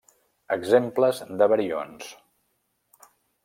[0.55, 2.11] Exemples de barions: